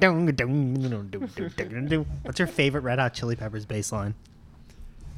[2.22, 4.14] What's your favorite Red Hot Chili Peppers bass line?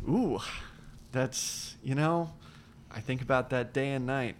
[0.09, 0.41] Ooh,
[1.13, 2.33] that's, you know,
[2.91, 4.37] I think about that day and night,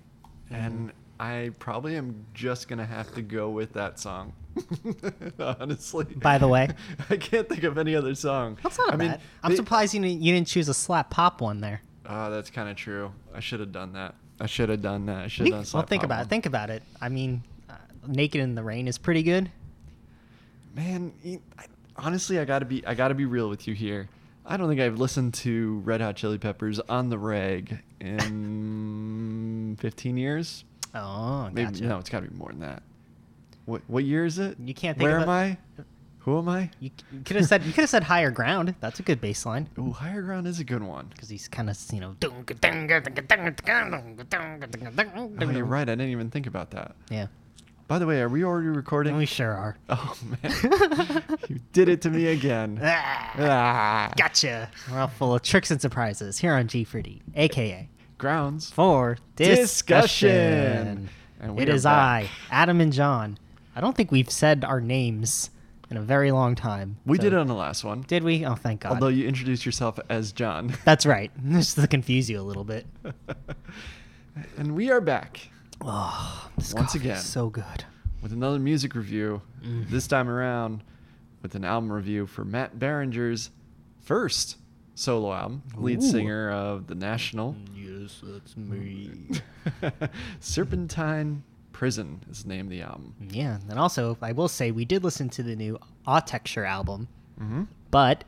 [0.51, 4.33] and I probably am just going to have to go with that song.
[5.39, 6.05] Honestly.
[6.05, 6.69] By the way.
[7.11, 8.59] I can't think of any other song.
[8.63, 9.21] That's not I mean, bad.
[9.43, 11.83] I'm they- surprised you didn't, you didn't choose a slap pop one there.
[12.07, 13.13] Oh, that's kind of true.
[13.35, 14.15] I should have done that.
[14.41, 15.25] I should have done that.
[15.25, 16.27] I should have done well, think about one.
[16.27, 16.31] it.
[16.31, 16.83] Think about it.
[17.01, 17.75] I mean, uh,
[18.07, 19.51] Naked in the Rain is pretty good.
[20.79, 21.13] Man,
[21.59, 21.65] I,
[21.97, 24.09] honestly, I gotta be I gotta be real with you here.
[24.47, 30.17] I don't think I've listened to Red Hot Chili Peppers on the reg in 15
[30.17, 30.65] years.
[30.95, 31.85] Oh, Maybe gotcha.
[31.85, 32.83] no, it's gotta be more than that.
[33.65, 34.57] What what year is it?
[34.61, 35.59] You can't think Where am I?
[36.21, 36.71] Who am I?
[36.79, 36.91] You,
[37.25, 38.75] could have said you could have said higher ground.
[38.81, 41.07] That's a good bass line Ooh, Higher Ground is a good one.
[41.07, 42.15] because he's kind of you know.
[42.23, 42.45] Oh,
[45.51, 45.89] you're right.
[45.89, 46.95] I didn't even think about that.
[47.11, 47.27] Yeah,
[47.89, 49.17] By the way, are we already recording?
[49.17, 49.77] we sure are.
[49.89, 52.79] Oh man, you did it to me again.
[52.85, 54.13] Ah, Ah.
[54.17, 54.71] gotcha.
[54.91, 58.71] We're all full of tricks and surprises here on G4D, aka Grounds.
[58.71, 60.29] for Discussion.
[60.29, 61.09] discussion.
[61.41, 61.87] And It back.
[61.87, 63.39] I, Adam and John.
[63.75, 65.51] I don't think we've said our names
[65.91, 66.97] in a very long time.
[67.07, 68.03] We so- did it on the last one.
[68.03, 68.45] Did we?
[68.45, 68.93] Oh, thank God.
[68.93, 70.75] Although you introduced yourself as John.
[70.85, 71.31] That's right.
[71.51, 72.87] Just to confuse you a little bit.
[74.59, 75.49] and we are back
[75.81, 77.17] Oh, this Once coffee is again.
[77.19, 77.85] so good.
[78.23, 79.43] with another music review.
[79.65, 79.89] Mm.
[79.89, 80.83] This time around
[81.43, 83.51] with an album review for Matt Berninger's
[84.03, 84.57] first
[84.95, 86.11] solo album, lead Ooh.
[86.11, 87.55] singer of The National.
[87.77, 89.31] Yes, that's me.
[90.41, 93.15] Serpentine Prison is the name of the album.
[93.31, 97.09] yeah, and also I will say we did listen to the new Autechre album,
[97.41, 97.63] Mm-hmm.
[97.93, 98.25] but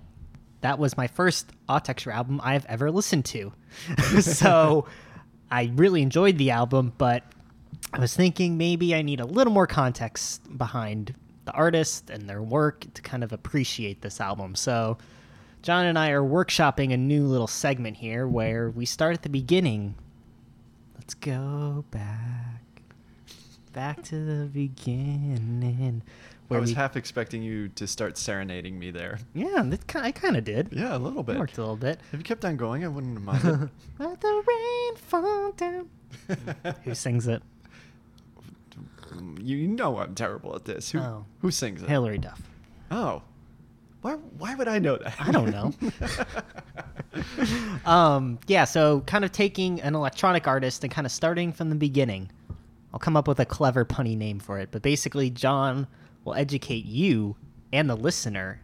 [0.61, 3.53] that was my first Autechre album I've ever listened to.
[4.21, 4.87] so
[5.51, 7.25] I really enjoyed the album, but
[7.93, 11.15] I was thinking maybe I need a little more context behind
[11.45, 14.55] the artist and their work to kind of appreciate this album.
[14.55, 14.99] So
[15.63, 19.29] John and I are workshopping a new little segment here where we start at the
[19.29, 19.95] beginning.
[20.95, 22.83] Let's go back.
[23.73, 26.03] Back to the beginning.
[26.51, 29.21] I was we, half expecting you to start serenading me there.
[29.35, 30.69] yeah, I kind of did.
[30.73, 31.39] Yeah, a little bit.
[31.39, 32.01] Worked a little bit.
[32.13, 33.71] If you kept on going, I wouldn't have minded.
[33.99, 35.89] Let the rain fall down.
[36.85, 37.43] Who sings it?
[39.41, 40.91] You know I'm terrible at this.
[40.91, 41.25] Who Oh.
[41.41, 41.89] who sings it?
[41.89, 42.41] Hilary Duff.
[42.91, 43.23] Oh.
[44.03, 45.15] Why why would I know that?
[45.21, 45.73] I don't know.
[47.91, 51.77] um, yeah, so kind of taking an electronic artist and kind of starting from the
[51.77, 52.31] beginning.
[52.93, 55.87] I'll come up with a clever punny name for it, but basically, John
[56.25, 57.37] will educate you
[57.73, 58.61] and the listener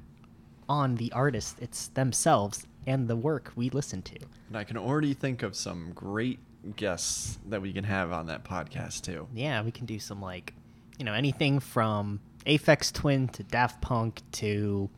[0.69, 4.16] on the artist it's themselves and the work we listen to.
[4.49, 6.39] and I can already think of some great
[6.75, 9.28] guests that we can have on that podcast too.
[9.34, 10.54] Yeah, we can do some like,
[10.99, 14.88] you know, anything from Aphex Twin to Daft Punk to,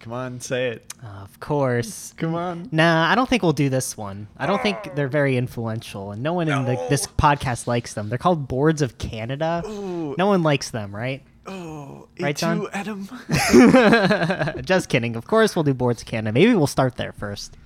[0.00, 0.92] Come on, say it.
[1.02, 2.68] uh, of course, Come on.
[2.72, 4.28] Nah, I don't think we'll do this one.
[4.36, 8.08] I don't think they're very influential, and no one in the, this podcast likes them.
[8.10, 9.62] They're called Boards of Canada.
[9.66, 10.14] Ooh.
[10.18, 11.22] No one likes them, right?
[11.46, 12.66] Oh, Right, John?
[12.72, 13.08] Adam.
[14.64, 15.16] Just kidding.
[15.16, 16.32] Of course, we'll do Boards of Canada.
[16.32, 17.56] Maybe we'll start there first.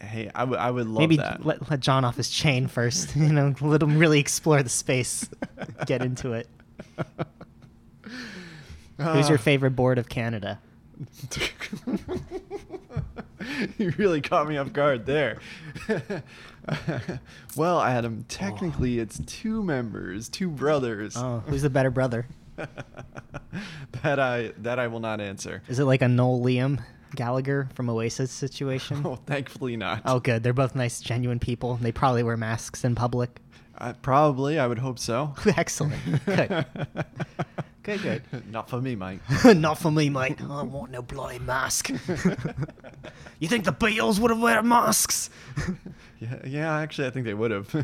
[0.00, 1.44] Hey, I would I would love Maybe that.
[1.44, 3.14] let, let John off his chain first.
[3.16, 5.28] You know, let him really explore the space,
[5.86, 6.48] get into it.
[8.98, 9.42] Who's your Ah.
[9.42, 10.58] favorite Board of Canada?
[13.78, 15.38] you really caught me off guard there.
[17.56, 21.16] well, Adam, technically it's two members, two brothers.
[21.16, 22.26] Oh, who's the better brother?
[24.02, 25.62] that I that I will not answer.
[25.68, 26.80] Is it like a Noel Liam
[27.14, 29.02] Gallagher from Oasis situation?
[29.04, 30.02] Oh, thankfully not.
[30.04, 30.42] Oh, good.
[30.42, 31.76] They're both nice, genuine people.
[31.76, 33.40] They probably wear masks in public.
[33.78, 35.34] I, probably, I would hope so.
[35.56, 35.94] Excellent.
[36.26, 36.66] Good.
[37.84, 38.22] Good, good.
[38.52, 39.20] Not for me, mate.
[39.46, 40.32] Not for me, mate.
[40.42, 41.88] I don't want no bloody mask.
[41.88, 45.30] you think the Beatles would have wear masks?
[46.20, 46.78] Yeah, yeah.
[46.80, 47.74] Actually, I think they would have.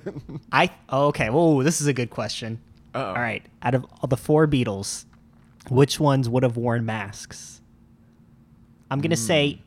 [0.53, 0.71] I.
[0.91, 1.31] Oh, okay.
[1.31, 2.61] Whoa, this is a good question.
[2.95, 3.03] Uh-oh.
[3.03, 3.43] All right.
[3.63, 5.07] Out of all the four Beatles,
[5.71, 7.63] which ones would have worn masks?
[8.91, 9.61] I'm gonna say mm.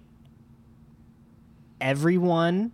[1.82, 2.72] everyone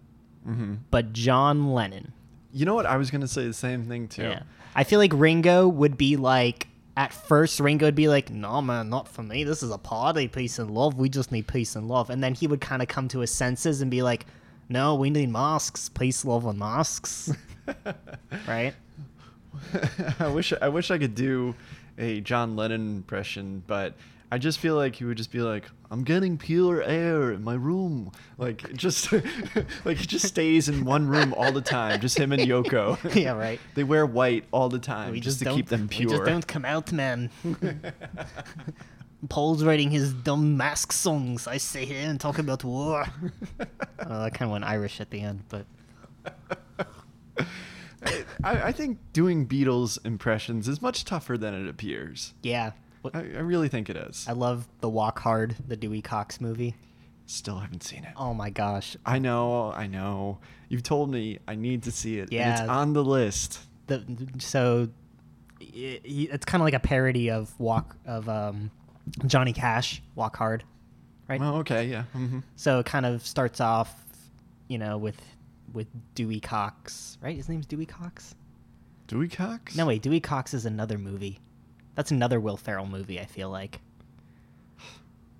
[0.47, 0.75] mm-hmm.
[0.91, 2.13] but John Lennon.
[2.51, 2.85] You know what?
[2.85, 4.23] I was gonna say the same thing too.
[4.23, 4.43] Yeah.
[4.75, 8.89] I feel like Ringo would be like at first Ringo would be like, "No man,
[8.89, 9.43] not for me.
[9.43, 10.95] This is a party, peace and love.
[10.95, 13.31] We just need peace and love." And then he would kind of come to his
[13.31, 14.25] senses and be like,
[14.69, 17.31] "No, we need masks, peace, love, and masks."
[18.47, 18.73] right?
[20.19, 21.55] I wish I wish I could do
[21.97, 23.95] a John Lennon impression, but
[24.33, 27.53] I just feel like he would just be like, "I'm getting pure air in my
[27.53, 29.11] room." Like just
[29.85, 32.97] like he just stays in one room all the time, just him and Yoko.
[33.15, 33.59] yeah, right.
[33.75, 36.09] They wear white all the time We just, just, to keep them pure.
[36.09, 37.29] We just don't come out, man.
[39.29, 41.45] Paul's writing his dumb mask songs.
[41.45, 43.05] I sit here and talk about war.
[43.59, 43.65] uh,
[43.99, 45.67] I kind of went Irish at the end, but
[48.43, 52.33] I, I think doing Beatles impressions is much tougher than it appears.
[52.41, 52.71] yeah.
[53.13, 54.25] I, I really think it is.
[54.27, 56.75] I love the Walk Hard, the Dewey Cox movie.
[57.25, 58.11] Still haven't seen it.
[58.17, 60.39] Oh my gosh, I know, I know.
[60.69, 62.23] You've told me I need to see it.
[62.23, 62.51] and Yeah.
[62.61, 63.59] it's on the list.
[63.87, 64.03] the
[64.39, 64.89] so
[65.59, 68.71] it, it's kind of like a parody of Walk of um,
[69.25, 70.63] Johnny Cash, Walk Hard,
[71.29, 71.41] right?
[71.41, 72.03] Oh, okay, yeah.
[72.13, 73.93] hmm So it kind of starts off,
[74.67, 75.19] you know, with
[75.71, 77.35] with Dewey Cox, right?
[77.35, 78.35] His name's Dewey Cox.
[79.07, 79.75] Dewey Cox?
[79.75, 81.39] No, wait, Dewey Cox is another movie.
[81.95, 83.19] That's another Will Ferrell movie.
[83.19, 83.79] I feel like.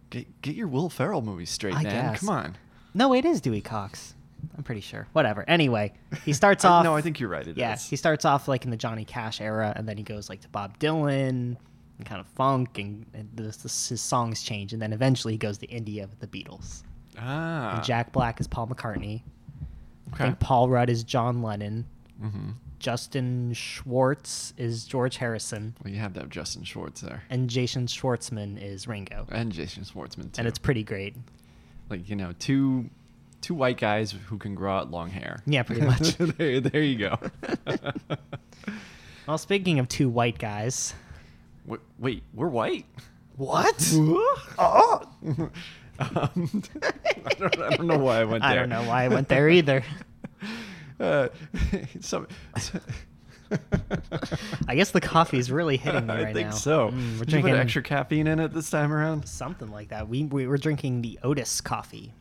[0.09, 2.11] Get, get your Will Ferrell movie straight, I man.
[2.11, 2.19] guess.
[2.19, 2.57] Come on.
[2.93, 4.13] No, it is Dewey Cox.
[4.55, 5.07] I'm pretty sure.
[5.13, 5.43] Whatever.
[5.47, 5.93] Anyway,
[6.25, 6.83] he starts off.
[6.83, 7.47] no, I think you're right.
[7.47, 7.57] It is.
[7.57, 10.41] yeah, he starts off like in the Johnny Cash era, and then he goes like
[10.41, 11.57] to Bob Dylan
[11.97, 15.37] and kind of funk, and, and this, this, his songs change, and then eventually he
[15.37, 16.83] goes to India with the Beatles.
[17.17, 17.75] Ah.
[17.77, 19.21] And Jack Black is Paul McCartney.
[20.11, 20.23] I Okay.
[20.25, 21.85] think Paul Rudd is John Lennon.
[22.21, 22.51] hmm
[22.83, 27.23] Justin Schwartz is George Harrison, Well, you have to have Justin Schwartz there.
[27.29, 29.25] and Jason Schwartzman is Ringo.
[29.31, 30.39] And Jason Schwartzman, too.
[30.39, 31.15] And it's pretty great.
[31.89, 32.89] like, you know, two
[33.39, 35.39] two white guys who can grow out long hair.
[35.45, 36.17] Yeah, pretty much.
[36.17, 37.17] there, there you go.
[39.25, 40.93] Well, speaking of two white guys,
[41.65, 42.85] wait, wait, we're white?
[43.37, 43.81] what?
[44.59, 45.07] oh!
[45.23, 45.47] um,
[45.97, 48.51] I, don't, I don't know why I went there.
[48.51, 49.81] I don't know why I went there either.
[50.99, 51.29] Uh,
[52.01, 52.27] some,
[54.67, 56.29] I guess the coffee is really hitting me right now.
[56.29, 56.55] I think now.
[56.55, 56.89] so.
[56.89, 59.27] Mm, we're Did you put drinking extra caffeine in it this time around?
[59.27, 60.07] something like that.
[60.09, 62.13] We we were drinking the Otis coffee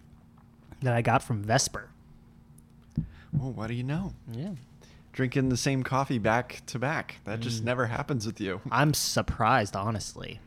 [0.82, 1.88] that I got from Vesper.
[3.32, 4.12] Well, what do you know?
[4.30, 4.50] Yeah,
[5.12, 7.16] Drinking the same coffee back to back.
[7.24, 7.42] That Mm.
[7.42, 8.60] just never happens with you.
[8.70, 10.40] I'm surprised, honestly.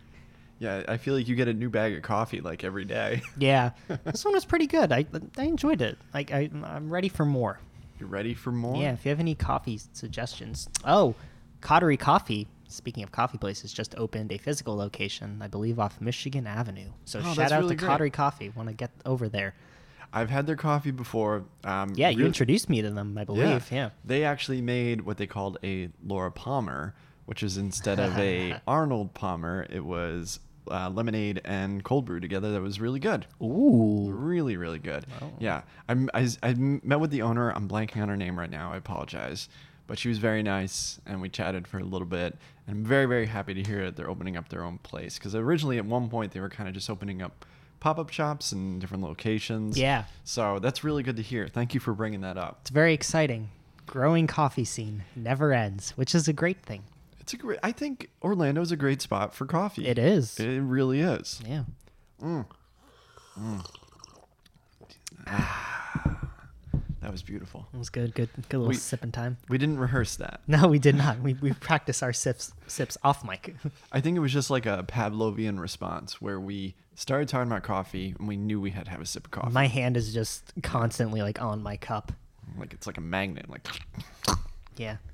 [0.59, 3.21] Yeah, I feel like you get a new bag of coffee like every day.
[3.37, 3.71] Yeah,
[4.05, 4.91] this one was pretty good.
[4.91, 5.05] I
[5.37, 5.97] I enjoyed it.
[6.13, 7.59] Like I I'm ready for more.
[7.99, 8.81] You ready for more?
[8.81, 10.67] Yeah, if you have any coffee suggestions.
[10.83, 11.15] Oh,
[11.61, 12.47] Cottery Coffee.
[12.67, 16.89] Speaking of coffee places, just opened a physical location, I believe, off Michigan Avenue.
[17.05, 17.87] So Oh, shout out really to great.
[17.87, 18.49] Cottery Coffee.
[18.49, 19.53] Want to get over there?
[20.11, 21.45] I've had their coffee before.
[21.63, 23.71] Um, Yeah, you introduced me to them, I believe.
[23.71, 23.89] Yeah.
[24.03, 26.95] They actually made what they called a Laura Palmer,
[27.25, 30.39] which is instead of a Arnold Palmer, it was
[30.69, 32.51] uh, lemonade and cold brew together.
[32.51, 33.25] That was really good.
[33.41, 34.09] Ooh.
[34.11, 35.05] Really, really good.
[35.21, 35.31] Oh.
[35.39, 37.51] Yeah, I'm, I, I met with the owner.
[37.51, 38.73] I'm blanking on her name right now.
[38.73, 39.49] I apologize,
[39.87, 42.37] but she was very nice, and we chatted for a little bit.
[42.67, 45.35] And I'm very, very happy to hear that they're opening up their own place because
[45.35, 47.45] originally at one point they were kind of just opening up
[47.79, 49.77] pop-up shops in different locations.
[49.77, 50.05] Yeah.
[50.23, 51.47] So that's really good to hear.
[51.47, 52.59] Thank you for bringing that up.
[52.61, 53.49] It's very exciting.
[53.85, 56.83] Growing coffee scene never ends, which is a great thing.
[57.25, 57.57] It's a great.
[57.63, 59.87] I think Orlando's a great spot for coffee.
[59.87, 60.39] It is.
[60.39, 61.41] It really is.
[61.43, 61.63] Yeah.
[62.21, 62.45] Mm.
[63.39, 63.65] Mm.
[65.25, 66.19] Ah,
[67.01, 67.67] that was beautiful.
[67.73, 68.13] It was good.
[68.13, 68.29] Good.
[68.49, 69.37] Good little We- sipping time.
[69.49, 70.41] We didn't rehearse that.
[70.45, 71.19] No, we did not.
[71.19, 73.55] We we practiced our sips sips off mic.
[73.91, 78.13] I think it was just like a Pavlovian response where we started talking about coffee
[78.19, 79.51] and we knew we had to have a sip of coffee.
[79.51, 82.11] My hand is just constantly like on my cup.
[82.59, 83.49] like it's like a magnet.
[83.49, 83.67] Like
[84.77, 84.97] Yeah.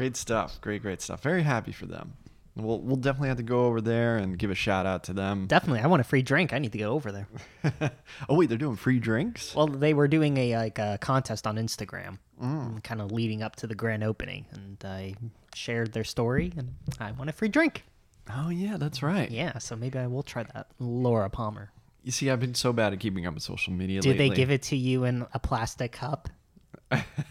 [0.00, 0.58] great stuff.
[0.62, 1.22] Great, great stuff.
[1.22, 2.14] Very happy for them.
[2.56, 5.46] We'll we'll definitely have to go over there and give a shout out to them.
[5.46, 5.80] Definitely.
[5.80, 6.52] I want a free drink.
[6.52, 7.28] I need to go over there.
[8.28, 9.54] oh wait, they're doing free drinks.
[9.54, 12.82] Well, they were doing a like a contest on Instagram, Mm.
[12.82, 15.14] kind of leading up to the grand opening, and I
[15.54, 17.84] shared their story, and I want a free drink.
[18.28, 19.30] Oh yeah, that's right.
[19.30, 20.68] Yeah, so maybe I will try that.
[20.78, 21.70] Laura Palmer.
[22.02, 24.00] You see, I've been so bad at keeping up with social media.
[24.00, 26.28] Did they give it to you in a plastic cup?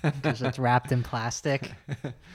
[0.02, 1.72] Because it's wrapped in plastic.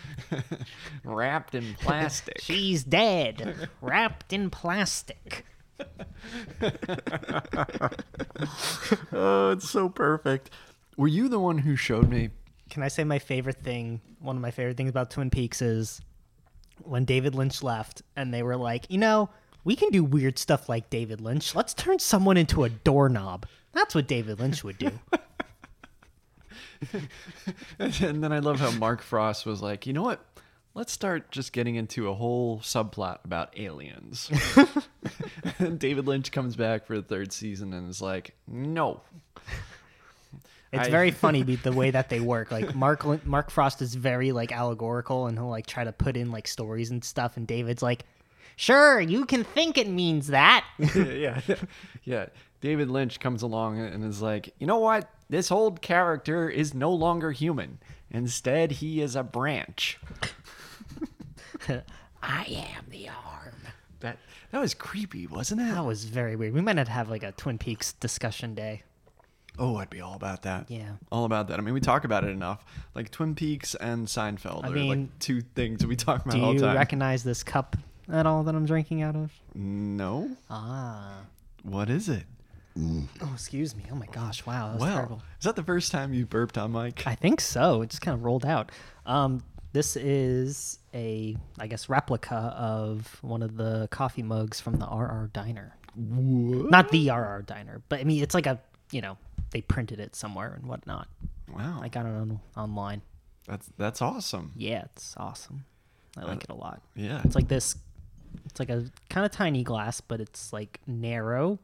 [1.05, 2.41] wrapped in plastic?
[2.41, 5.45] She's dead, wrapped in plastic.
[9.13, 10.51] oh, it's so perfect.
[10.97, 12.31] Were you the one who showed me?
[12.71, 14.01] Can I say my favorite thing?
[14.21, 16.01] One of my favorite things about Twin Peaks is
[16.83, 19.31] when David Lynch left and they were like, you know,
[19.65, 21.55] we can do weird stuff like David Lynch.
[21.55, 23.47] Let's turn someone into a doorknob.
[23.73, 24.91] That's what David Lynch would do.
[27.79, 30.25] and then I love how Mark Frost was like, you know what?
[30.75, 34.31] Let's start just getting into a whole subplot about aliens.
[35.61, 39.01] and David Lynch comes back for the third season and is like, no.
[40.73, 42.51] It's I- very funny the way that they work.
[42.51, 46.33] Like Mark Mark Frost is very like allegorical, and he'll like try to put in
[46.33, 47.37] like stories and stuff.
[47.37, 48.05] And David's like,
[48.57, 50.65] "Sure, you can think it means that."
[50.97, 51.41] yeah.
[52.05, 52.27] Yeah.
[52.61, 55.11] David Lynch comes along and is like, you know what?
[55.29, 57.79] This old character is no longer human.
[58.11, 59.99] Instead, he is a branch.
[62.23, 62.45] I
[62.79, 63.55] am the arm.
[64.01, 64.19] That
[64.51, 65.75] that was creepy, wasn't it?
[65.75, 66.55] That was very weird.
[66.55, 68.83] We might not have like a Twin Peaks discussion day.
[69.59, 70.71] Oh, I'd be all about that.
[70.71, 70.93] Yeah.
[71.13, 71.59] All about that.
[71.59, 72.65] I mean, we talk about it enough.
[72.95, 76.43] Like Twin Peaks and Seinfeld I are mean, like two things we talk about Do
[76.43, 76.77] all the you time.
[76.77, 77.77] recognize this cup
[78.13, 79.33] at all that I'm drinking out of?
[79.55, 80.37] no.
[80.51, 81.19] Ah.
[81.63, 82.25] What is it?
[82.79, 83.85] Oh, excuse me.
[83.91, 84.45] Oh my gosh.
[84.45, 84.67] Wow.
[84.67, 85.23] That was Well, terrible.
[85.39, 87.07] is that the first time you burped on mic?
[87.07, 87.83] I think so.
[87.83, 88.71] It just kind of rolled out.
[89.07, 89.43] Um,
[89.73, 95.31] this is a, I guess, replica of one of the coffee mugs from the RR
[95.33, 95.77] Diner.
[95.97, 99.17] Not the RR Diner, but I mean, it's like a, you know,
[99.53, 101.09] they printed it somewhere and whatnot.
[101.55, 101.79] Wow.
[101.81, 103.03] I got it on online.
[103.47, 104.53] that's that's awesome.
[104.57, 105.65] Yeah, it's awesome.
[106.19, 106.83] I like it a lot.
[106.97, 107.21] Yeah.
[107.25, 107.77] It's like this.
[108.47, 111.59] It's like a kind of tiny glass, but it's like narrow,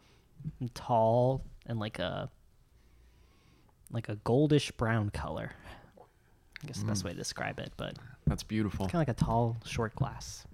[0.61, 2.31] and tall, and like a
[3.91, 5.53] like a goldish brown color.
[6.63, 7.07] I guess the best mm.
[7.07, 7.97] way to describe it, but
[8.27, 8.87] That's beautiful.
[8.87, 10.47] kind of like a tall, short glass.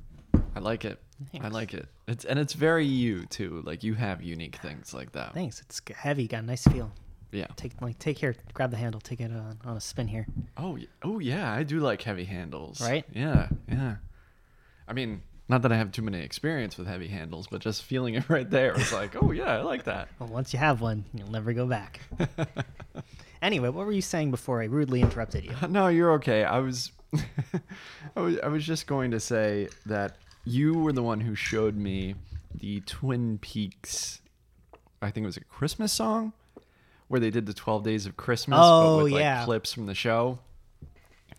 [0.54, 1.00] I like it.
[1.40, 1.88] I like it.
[2.06, 3.62] It's and it's very you too.
[3.64, 5.34] Like you have unique things like that.
[5.34, 5.60] Thanks.
[5.60, 6.26] It's heavy.
[6.28, 6.92] Got a nice feel.
[7.32, 7.46] Yeah.
[7.56, 8.34] Take like take here.
[8.54, 9.00] Grab the handle.
[9.00, 10.26] Take it on, on a spin here.
[10.56, 12.80] Oh, oh yeah, I do like heavy handles.
[12.80, 13.04] Right?
[13.12, 13.96] Yeah, yeah.
[14.88, 18.14] I mean, not that I have too many experience with heavy handles, but just feeling
[18.14, 20.08] it right there was like, oh yeah, I like that.
[20.18, 22.00] Well, once you have one, you'll never go back.
[23.42, 25.52] anyway, what were you saying before I rudely interrupted you?
[25.68, 26.44] No, you're okay.
[26.44, 26.92] I was,
[28.16, 31.76] I was, I was just going to say that you were the one who showed
[31.76, 32.14] me
[32.54, 34.20] the Twin Peaks.
[35.02, 36.32] I think it was a Christmas song,
[37.08, 39.38] where they did the Twelve Days of Christmas, Oh, but with oh, yeah.
[39.38, 40.38] like clips from the show.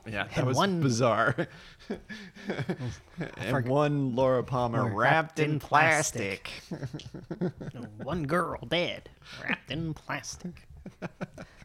[0.10, 1.36] Yeah, that was one- bizarre.
[1.90, 6.50] and forgot- one Laura Palmer Wrapped wrapped in in plastic.
[8.04, 9.10] One girl dead,
[9.44, 10.68] wrapped in plastic.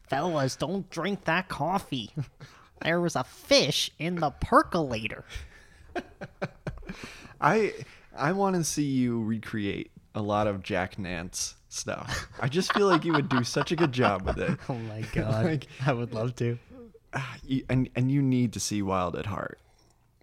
[0.09, 2.11] Fellas, don't drink that coffee.
[2.83, 5.25] There was a fish in the percolator.
[7.41, 7.73] I
[8.17, 12.29] I want to see you recreate a lot of Jack Nance stuff.
[12.41, 14.59] I just feel like you would do such a good job with it.
[14.69, 15.45] Oh my god.
[15.45, 16.59] Like- I would love to.
[17.69, 19.59] And and you need to see Wild at Heart.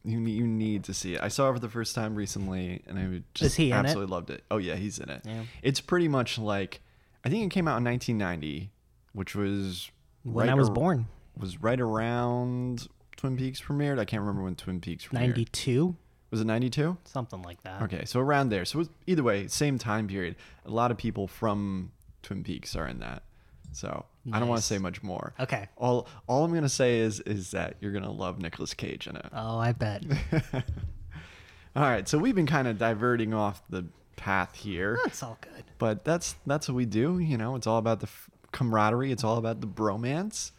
[0.03, 1.21] You need you need to see it.
[1.21, 3.71] I saw it for the first time recently, and I just in it?
[3.73, 4.43] absolutely loved it.
[4.49, 5.21] Oh yeah, he's in it.
[5.25, 5.43] Yeah.
[5.61, 6.81] It's pretty much like
[7.23, 8.71] I think it came out in 1990,
[9.13, 9.91] which was
[10.23, 11.07] When right I was ar- born.
[11.37, 13.99] Was right around Twin Peaks premiered.
[13.99, 15.13] I can't remember when Twin Peaks premiered.
[15.29, 15.95] 92?
[16.31, 16.97] Was it 92?
[17.05, 17.81] Something like that.
[17.83, 18.63] Okay, so around there.
[18.65, 20.35] So it was, either way, same time period.
[20.65, 21.91] A lot of people from
[22.23, 23.23] Twin Peaks are in that.
[23.71, 25.33] So I don't want to say much more.
[25.39, 25.67] Okay.
[25.77, 29.25] All all I'm gonna say is is that you're gonna love Nicolas Cage in it.
[29.33, 30.03] Oh, I bet.
[31.75, 35.63] All right, so we've been kind of diverting off the path here, That's all good.
[35.77, 37.19] but that's that's what we do.
[37.19, 39.11] You know, it's all about the f- camaraderie.
[39.11, 40.51] It's all about the bromance.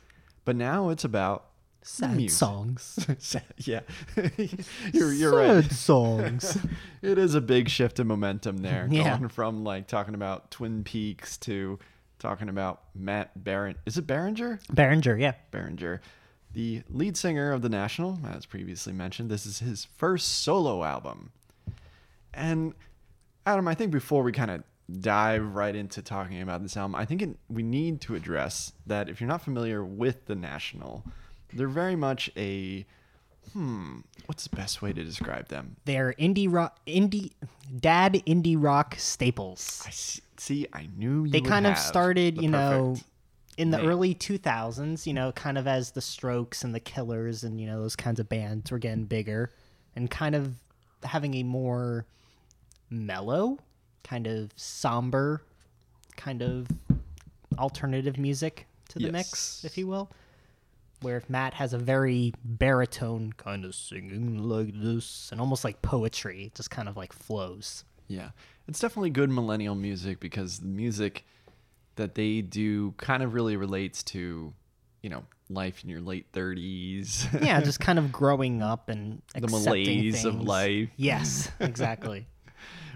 [0.46, 1.46] But now it's about
[1.82, 2.38] Sad music.
[2.38, 3.06] songs.
[3.18, 3.80] Sad- yeah,
[4.92, 5.62] you're you're right.
[5.64, 6.58] Sad songs.
[7.02, 8.88] it is a big shift in momentum there.
[8.90, 9.16] Yeah.
[9.18, 11.78] Going from like talking about Twin Peaks to
[12.20, 13.76] talking about Matt Barron.
[13.86, 14.60] Is it Barringer?
[14.72, 15.34] Behringer, yeah.
[15.50, 16.00] Barringer,
[16.52, 19.30] the lead singer of The National, as previously mentioned.
[19.30, 21.32] This is his first solo album.
[22.32, 22.74] And
[23.46, 24.62] Adam, I think before we kind of
[25.00, 29.08] dive right into talking about this album, I think it, we need to address that
[29.08, 31.04] if you're not familiar with The National,
[31.52, 32.86] they're very much a
[33.52, 35.76] hmm, what's the best way to describe them?
[35.84, 37.32] They're indie rock, indie,
[37.78, 39.82] dad indie rock staples.
[39.86, 42.96] I see, see I knew you they kind of started, you know,
[43.58, 43.88] in the name.
[43.88, 47.82] early 2000s, you know, kind of as the Strokes and the Killers and, you know,
[47.82, 49.50] those kinds of bands were getting bigger
[49.96, 50.54] and kind of
[51.02, 52.06] having a more
[52.88, 53.58] mellow,
[54.02, 55.42] kind of somber,
[56.16, 56.68] kind of
[57.58, 60.10] alternative music to the mix, if you will.
[61.02, 65.80] Where if Matt has a very baritone kind of singing like this and almost like
[65.82, 67.84] poetry, it just kind of like flows.
[68.08, 68.30] Yeah,
[68.68, 71.24] it's definitely good millennial music because the music
[71.96, 74.52] that they do kind of really relates to,
[75.02, 77.42] you know, life in your late 30s.
[77.44, 80.88] yeah, just kind of growing up and The malaise of life.
[80.96, 82.26] Yes, exactly.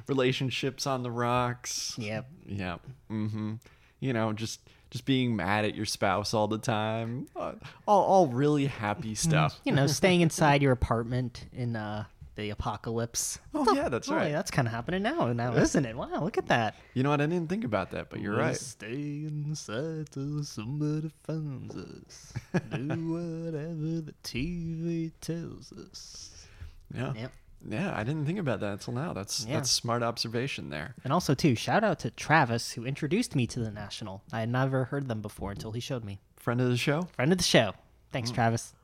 [0.07, 1.95] Relationships on the rocks.
[1.99, 2.29] yep.
[2.47, 2.77] Yeah.
[3.11, 3.55] Mm-hmm.
[4.01, 4.61] you know, just
[4.95, 7.27] just being mad at your spouse all the time.
[7.35, 7.55] Uh,
[7.89, 9.59] all all really happy stuff.
[9.65, 12.05] You know, staying inside your apartment in uh,
[12.37, 13.41] the apocalypse.
[13.53, 14.31] Oh yeah, that's Oh, right.
[14.31, 15.97] that's kind of happening now, now, isn't it?
[15.97, 16.77] Wow, look at that.
[16.95, 17.21] You know what?
[17.21, 18.55] I didn't think about that, but you're right.
[18.57, 18.93] Stay
[19.27, 22.33] inside till somebody finds us.
[22.71, 26.47] Do whatever the TV tells us.
[26.95, 27.15] Yeah.
[27.17, 27.33] Yep.
[27.67, 29.13] Yeah, I didn't think about that until now.
[29.13, 29.55] That's Yeah.
[29.55, 30.95] that's smart observation there.
[31.03, 34.23] And also, too, shout out to Travis who introduced me to the National.
[34.33, 36.21] I had never heard them before until he showed me.
[36.37, 37.09] Friend of the show.
[37.15, 37.73] Friend of the show.
[38.13, 38.35] Thanks, hmm.
[38.35, 38.75] Travis.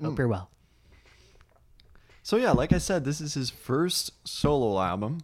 [0.00, 0.18] Hope hmm.
[0.18, 0.50] you're well.
[2.22, 5.20] So yeah, like I said, this is his first solo album,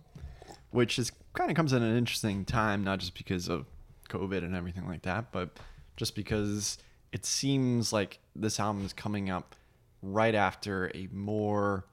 [0.71, 3.67] which is kind of comes at an interesting time, not just because of
[4.11, 5.59] COVID and everything like that, but
[5.97, 6.77] just because
[7.13, 9.55] it seems like this album is coming up
[10.03, 11.85] right after a more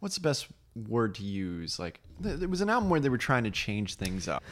[0.00, 0.48] what's the best
[0.88, 1.78] word to use?
[1.78, 4.42] Like th- it was an album where they were trying to change things up.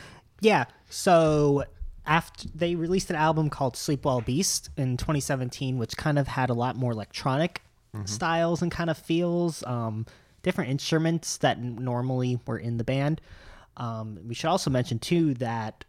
[0.41, 0.67] Yeah.
[0.91, 1.65] So
[2.07, 6.51] after they released an album called Sleep Well Beast in 2017, which kind of had
[6.51, 7.63] a lot more electronic
[8.05, 10.05] styles and kind of feels, um,
[10.47, 13.21] different instruments that normally were in the band.
[13.77, 15.85] Um, we should also mention too that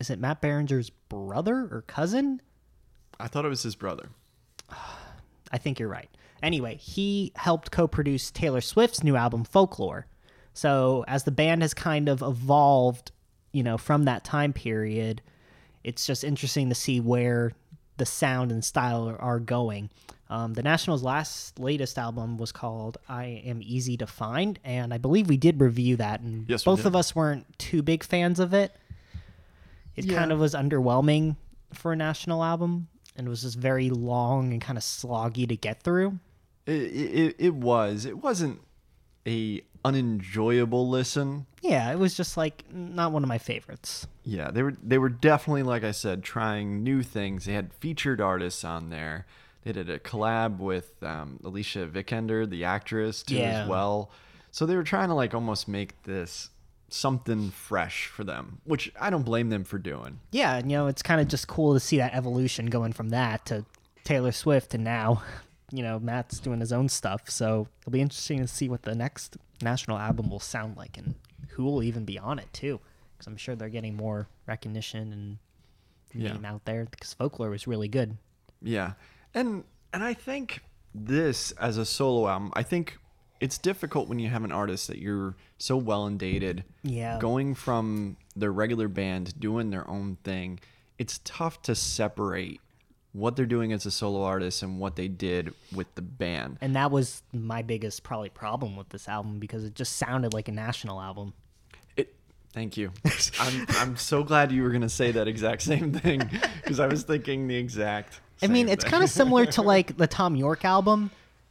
[0.00, 2.40] is it Matt Berninger's brother or cousin?
[3.20, 4.08] I thought it was his brother.
[5.52, 6.08] I think you're right.
[6.42, 10.06] Anyway, he helped co-produce Taylor Swift's new album Folklore.
[10.52, 13.10] So as the band has kind of evolved,
[13.52, 15.22] you know, from that time period,
[15.82, 17.52] it's just interesting to see where
[17.96, 19.90] the sound and style are, are going.
[20.30, 24.98] Um, the Nationals' last latest album was called "I Am Easy to Find," and I
[24.98, 28.52] believe we did review that, and Yes, both of us weren't too big fans of
[28.54, 28.74] it.
[29.96, 30.18] It Yeah.
[30.18, 31.36] kind of was underwhelming
[31.72, 35.82] for a national album, and was just very long and kind of sloggy to get
[35.82, 36.18] through.
[36.66, 38.04] It, it, it was.
[38.04, 38.60] It wasn't
[39.26, 41.46] a unenjoyable listen.
[41.60, 44.06] Yeah, it was just like not one of my favorites.
[44.24, 47.44] Yeah, they were they were definitely like I said trying new things.
[47.44, 49.26] They had featured artists on there.
[49.62, 53.62] They did a collab with um, Alicia Vikander, the actress, too, Yeah.
[53.62, 54.10] as well.
[54.50, 56.50] So they were trying to like almost make this
[56.88, 60.20] something fresh for them, which I don't blame them for doing.
[60.30, 63.08] Yeah, and you know, it's kind of just cool to see that evolution going from
[63.10, 63.64] that to
[64.04, 65.22] Taylor Swift and now,
[65.72, 67.28] you know, Matt's doing his own stuff.
[67.30, 71.14] So it'll be interesting to see what the next national album will sound like and
[71.50, 72.80] who will even be on it too.
[73.12, 75.38] Because I'm sure they're getting more recognition and
[76.12, 76.32] Yeah.
[76.34, 78.16] name out there because folklore was really good.
[78.62, 78.92] Yeah.
[79.32, 80.60] And and I think
[80.94, 82.98] this as a solo album, I think
[83.40, 86.64] it's difficult when you have an artist that you're so well and dated.
[86.82, 87.18] Yeah.
[87.18, 90.60] Going from their regular band doing their own thing,
[90.98, 92.60] it's tough to separate
[93.12, 96.58] what they're doing as a solo artist and what they did with the band.
[96.60, 100.48] And that was my biggest probably problem with this album because it just sounded like
[100.48, 101.32] a national album.
[101.96, 102.12] It
[102.52, 102.92] Thank you.
[103.38, 106.28] I'm I'm so glad you were going to say that exact same thing
[106.62, 110.06] because I was thinking the exact I mean, it's kind of similar to like the
[110.06, 111.10] Thom Yorke album.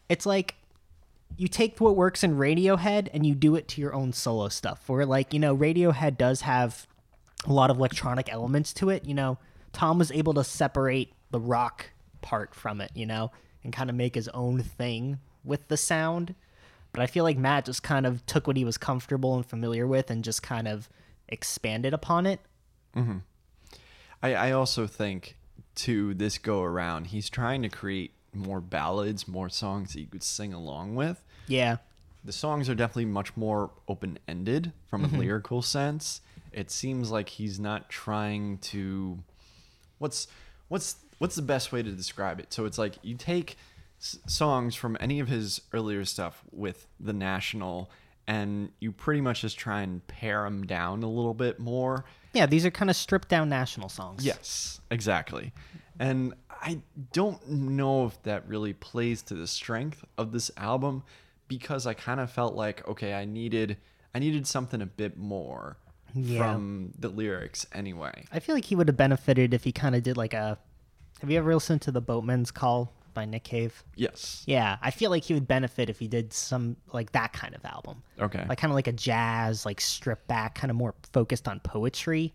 [0.10, 0.56] It's like
[1.38, 4.88] you take what works in Radiohead and you do it to your own solo stuff.
[4.88, 6.88] Where like, you know, Radiohead does have
[7.46, 9.38] a lot of electronic elements to it, you know.
[9.72, 11.91] Tom was able to separate the rock
[12.22, 13.32] part from it, you know,
[13.63, 16.36] and kind of make his own thing with the sound.
[16.91, 19.88] But I feel like Matt just kind of took what he was comfortable and familiar
[19.88, 20.88] with and just kind of
[21.28, 22.39] expanded upon it.
[22.96, 23.17] Mm-hmm.
[24.22, 25.36] I, I also think
[25.76, 30.24] to this go around, he's trying to create more ballads, more songs that you could
[30.24, 31.24] sing along with.
[31.48, 31.78] Yeah.
[32.24, 35.19] The songs are definitely much more open ended from a mm-hmm.
[35.19, 36.22] lyrical sense.
[36.52, 39.19] It seems like he's not trying to
[39.98, 40.28] what's
[40.67, 42.54] what's what's the best way to describe it?
[42.54, 43.58] So it's like you take
[44.00, 47.89] s- songs from any of his earlier stuff with the National
[48.26, 52.46] and you pretty much just try and pare them down a little bit more Yeah,
[52.46, 54.26] these are kind of stripped down national songs.
[54.26, 55.52] Yes, exactly.
[55.99, 56.79] And I
[57.12, 61.03] don't know if that really plays to the strength of this album
[61.47, 63.77] because I kind of felt like okay, I needed
[64.15, 65.77] I needed something a bit more
[66.15, 66.38] Yeah.
[66.53, 68.25] from the lyrics anyway.
[68.32, 70.58] I feel like he would have benefited if he kind of did like a.
[71.21, 73.84] Have you ever listened to the Boatman's Call by Nick Cave?
[73.95, 74.43] Yes.
[74.45, 77.63] Yeah, I feel like he would benefit if he did some like that kind of
[77.63, 78.43] album, Okay.
[78.49, 82.34] like kind of like a jazz, like stripped back, kind of more focused on poetry,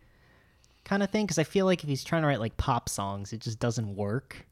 [0.89, 1.25] kind of thing.
[1.27, 3.95] Because I feel like if he's trying to write like pop songs, it just doesn't
[3.95, 4.47] work,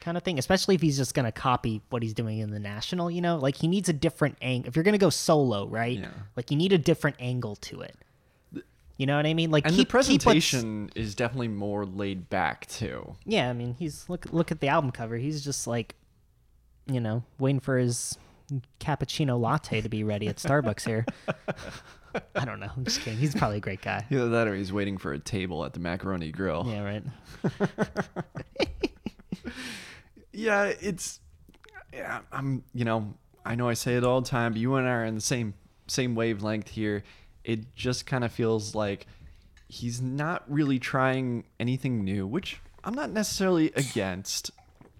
[0.00, 0.38] kind of thing.
[0.38, 3.56] Especially if he's just gonna copy what he's doing in the national, you know, like
[3.56, 4.68] he needs a different angle.
[4.68, 5.98] If you're gonna go solo, right?
[5.98, 6.08] Yeah.
[6.36, 7.96] Like you need a different angle to it.
[8.96, 9.50] You know what I mean?
[9.50, 13.16] Like and keep, the presentation is definitely more laid back too.
[13.24, 15.16] Yeah, I mean, he's look look at the album cover.
[15.16, 15.94] He's just like,
[16.86, 18.18] you know, waiting for his
[18.78, 21.06] cappuccino latte to be ready at Starbucks here.
[22.34, 22.70] I don't know.
[22.76, 23.18] I'm just kidding.
[23.18, 24.06] He's probably a great guy.
[24.10, 26.66] Either that or he's waiting for a table at the macaroni grill.
[26.66, 27.02] Yeah, right.
[30.32, 31.20] yeah, it's
[31.92, 34.86] yeah, I'm you know, I know I say it all the time, but you and
[34.86, 35.54] I are in the same
[35.86, 37.04] same wavelength here.
[37.44, 39.06] It just kind of feels like
[39.68, 44.50] he's not really trying anything new, which I'm not necessarily against.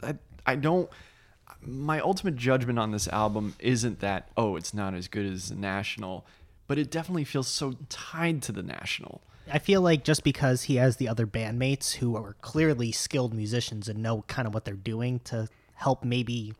[0.03, 0.91] I I don't
[1.63, 5.55] my ultimate judgment on this album isn't that oh, it's not as good as the
[5.55, 6.27] National,
[6.71, 9.23] but it definitely feels so tied to the National.
[9.53, 13.89] I feel like just because he has the other bandmates who are clearly skilled musicians
[13.89, 16.55] and know kind of what they're doing to help maybe,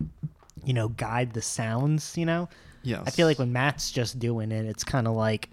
[0.65, 2.49] you know, guide the sounds, you know?
[2.83, 3.05] Yes.
[3.07, 5.49] I feel like when Matt's just doing it, it's kind of like,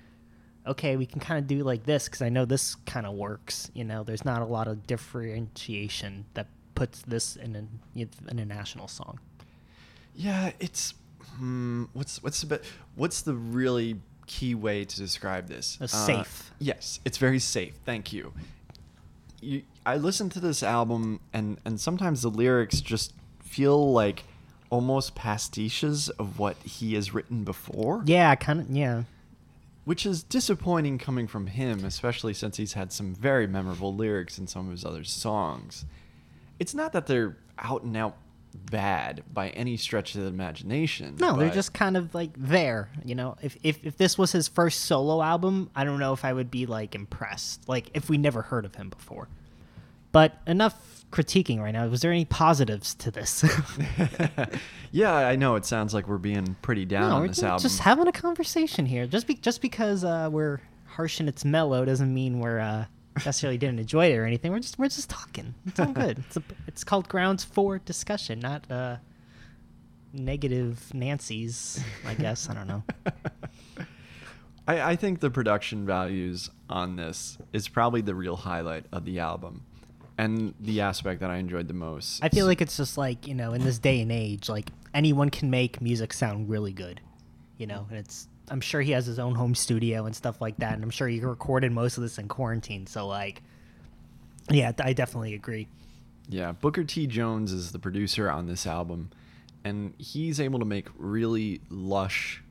[0.66, 3.70] okay, we can kind of do like this because I know this kind of works.
[3.76, 7.56] You know, there's not a lot of differentiation that puts this in
[7.96, 9.20] a, in a national song.
[10.16, 10.96] Yeah, it's
[11.36, 12.60] hmm, what's what's the
[12.96, 15.78] what's the really key way to describe this?
[15.82, 16.52] Uh, safe.
[16.60, 17.76] Yes, it's very safe.
[17.86, 18.34] Thank you.
[19.42, 19.64] you.
[19.86, 24.24] I listen to this album, and and sometimes the lyrics just feel like
[24.70, 28.04] almost pastiches of what he has written before.
[28.06, 28.70] Yeah, kind of.
[28.70, 29.04] Yeah.
[29.86, 34.46] Which is disappointing coming from him, especially since he's had some very memorable lyrics in
[34.46, 35.86] some of his other songs.
[36.60, 38.18] It's not that they're out and out
[38.66, 41.16] bad by any stretch of the imagination.
[41.20, 42.90] No, they're just kind of like there.
[43.06, 46.26] You know, if, if if this was his first solo album, I don't know if
[46.26, 47.68] I would be like impressed.
[47.70, 49.30] Like if we never heard of him before.
[50.12, 51.88] But enough critiquing right now.
[51.88, 53.46] Was there any positives to this?
[54.92, 57.62] yeah, I know it sounds like we're being pretty down no, on this album.
[57.62, 59.08] just having a conversation here.
[59.08, 62.86] Just be just because uh, we're harsh and it's mellow doesn't mean we're uh,
[63.26, 64.52] necessarily didn't enjoy it or anything.
[64.52, 65.54] We're just we're just talking.
[65.66, 66.20] It's all good.
[66.20, 68.98] it's a, it's called grounds for discussion, not uh,
[70.14, 71.84] negative Nancy's.
[72.06, 72.84] I guess I don't know.
[74.68, 79.20] I, I think the production values on this is probably the real highlight of the
[79.20, 79.64] album,
[80.18, 82.24] and the aspect that I enjoyed the most.
[82.24, 85.30] I feel like it's just like you know, in this day and age, like anyone
[85.30, 87.02] can make music sound really good,
[87.58, 87.88] you know.
[87.90, 90.84] And it's I'm sure he has his own home studio and stuff like that, and
[90.84, 92.88] I'm sure he recorded most of this in quarantine.
[92.88, 93.42] So like,
[94.50, 95.68] yeah, I definitely agree.
[96.30, 97.08] Yeah, Booker T.
[97.08, 99.12] Jones is the producer on this album,
[99.64, 102.44] and he's able to make really lush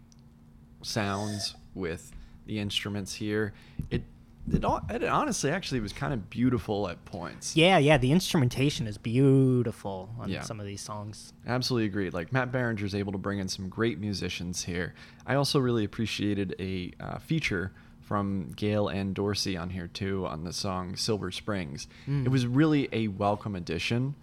[0.82, 2.12] sounds with
[2.46, 3.52] the instruments here.
[3.90, 4.02] It
[4.50, 7.56] it, it honestly actually was kind of beautiful at points.
[7.56, 10.42] Yeah, yeah, the instrumentation is beautiful on Yeah.
[10.42, 11.32] some of these songs.
[11.46, 12.14] Absolutely agreed.
[12.14, 14.94] Like Matt Berninger's able to bring in some great musicians here.
[15.26, 20.44] I also really appreciated a uh, feature from Gail Ann Dorsey on here too on
[20.44, 21.88] the song Silver Springs.
[22.06, 24.14] It was really a welcome addition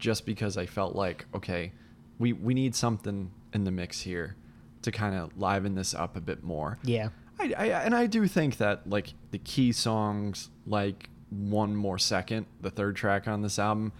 [0.00, 1.70] just because I felt like, okay,
[2.18, 4.34] we, we need something in the mix here
[4.82, 6.78] to kind of liven this up a bit more.
[6.82, 7.10] Yeah.
[7.42, 12.46] I, I, and I do think that like the key songs like one more second
[12.60, 13.92] the third track on this album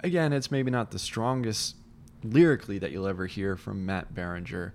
[0.00, 1.76] again it's maybe not the strongest
[2.22, 4.70] lyrically that you'll ever hear from matt berninger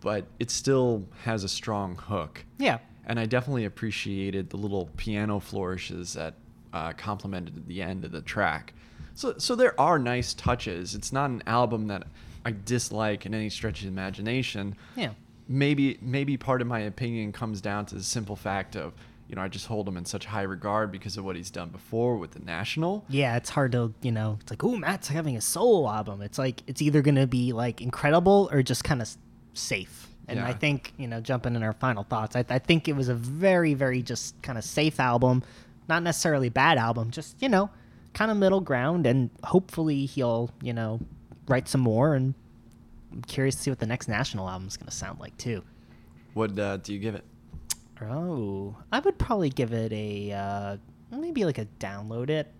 [0.00, 2.78] but it still has a strong hook Yeah.
[3.04, 6.34] and i definitely appreciated the little piano flourishes that
[6.72, 8.72] uh, complemented the end of the track
[9.14, 12.04] so, so there are nice touches it's not an album that
[12.44, 15.10] i dislike in any stretch of the imagination Yeah.
[15.48, 18.92] Maybe maybe part of my opinion comes down to the simple fact of
[19.28, 21.70] you know I just hold him in such high regard because of what he's done
[21.70, 23.04] before with the national.
[23.08, 26.22] Yeah, it's hard to, you know, it's like, oh, Matt's having a solo album.
[26.22, 29.14] It's like, it's either going to be like incredible or just kind of
[29.54, 30.08] safe.
[30.28, 33.08] And I think, you know, jumping in our final thoughts, I, I think it was
[33.08, 35.42] a very, very just kind of safe album.
[35.88, 37.70] Not necessarily bad album, just, you know,
[38.12, 39.06] kind of middle ground.
[39.06, 41.00] And hopefully he'll, you know,
[41.48, 42.14] write some more.
[42.14, 42.34] And
[43.18, 45.64] I'm curious to see what the next national album is going to sound like, too.
[46.34, 47.24] What uh, do you give it?
[48.00, 50.76] Oh, I would probably give it a, uh,
[51.10, 52.52] maybe like a download it.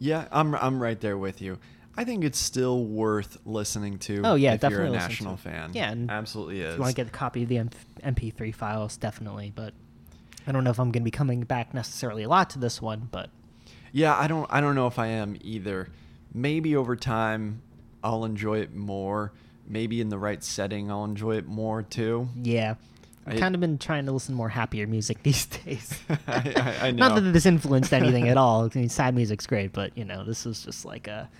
[0.00, 1.60] Yeah, I'm I'm right there with you.
[1.96, 4.22] I think it's still worth listening to.
[4.24, 5.70] Oh, yeah, if you're a national fan.
[5.72, 6.70] Yeah, and absolutely is.
[6.70, 7.58] If you want to get a copy of the
[8.02, 9.52] MP3 files, definitely.
[9.54, 9.72] But
[10.48, 12.82] I don't know if I'm going to be coming back necessarily a lot to this
[12.82, 13.08] one.
[13.12, 13.30] But
[13.92, 15.90] Yeah, I don't I don't know if I am either.
[16.34, 17.62] Maybe over time
[18.02, 19.32] I'll enjoy it more.
[19.70, 22.28] Maybe in the right setting I'll enjoy it more too.
[22.42, 22.74] yeah,
[23.26, 25.98] I've kind of been trying to listen to more happier music these days.
[26.26, 27.08] I, I, I know.
[27.08, 28.64] Not that this influenced anything at all.
[28.64, 31.30] I mean, sad music's great, but you know, this is just like a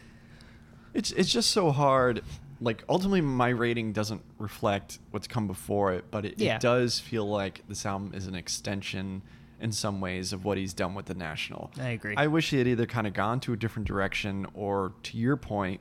[0.95, 2.23] It's it's just so hard.
[2.61, 6.57] Like ultimately, my rating doesn't reflect what's come before it, but it, Yeah.
[6.57, 9.23] it does feel like this album is an extension
[9.61, 11.71] in some ways of what he's done with the National.
[11.81, 12.15] I agree.
[12.17, 15.37] I wish he had either kind of gone to a different direction, or to your
[15.37, 15.81] point,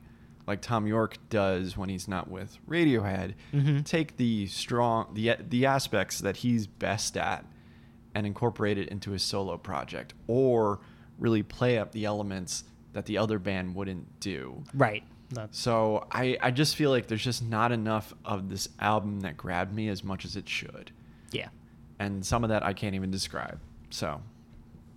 [0.50, 3.34] like Thom Yorke does when he's not with Radiohead,
[3.84, 7.44] take the strong the the aspects that he's best at
[8.16, 10.80] and incorporate it into his solo project or
[11.20, 14.64] really play up the elements that the other band wouldn't do.
[14.74, 15.04] Right.
[15.28, 19.36] That's, So I, I just feel like there's just not enough of this album that
[19.36, 20.90] grabbed me as much as it should.
[21.30, 21.50] yeah.
[22.00, 23.60] And some of that I can't even describe.
[23.90, 24.20] So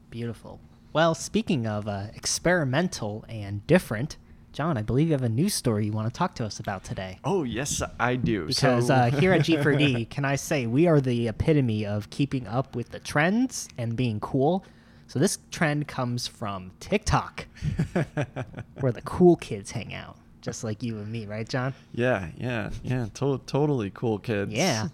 [0.10, 0.60] Beautiful.
[0.94, 4.18] Well, speaking of uh, experimental and different,
[4.54, 6.84] John, I believe you have a news story you want to talk to us about
[6.84, 7.20] today.
[7.24, 8.46] Oh yes, I do.
[8.46, 12.46] Because so, uh, here at G4D, can I say we are the epitome of keeping
[12.48, 14.64] up with the trends and being cool.
[15.08, 17.46] So this trend comes from TikTok,
[18.80, 21.74] where the cool kids hang out, just like you and me, right, John?
[21.92, 24.54] yeah, yeah, yeah, to- totally cool kids.
[24.54, 24.88] Yeah.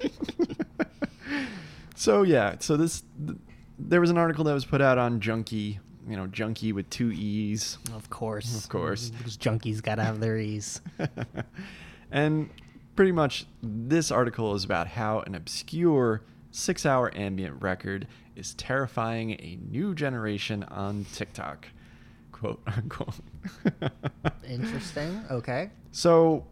[1.96, 3.38] So yeah, so this th-
[3.78, 7.12] there was an article that was put out on Junkee, you know, Junkee with two
[7.12, 7.78] e's.
[7.94, 8.64] Of course.
[8.64, 9.12] Of course.
[9.22, 10.80] Those junkies got to have their E's.
[12.10, 12.50] and
[12.96, 19.32] pretty much this article is about how an obscure six hour ambient record is terrifying
[19.32, 21.68] a new generation on TikTok.
[22.32, 23.14] Quote unquote.
[24.48, 25.22] Interesting.
[25.30, 25.70] Okay.
[25.92, 26.46] so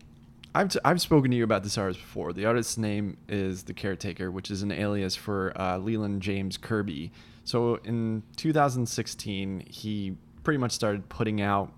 [0.55, 2.33] I've, t- I've spoken to you about this artist before.
[2.33, 7.13] The artist's name is The Caretaker, which is an alias for uh, Leland James Kirby.
[7.49, 11.73] So in 2016, he pretty much started putting out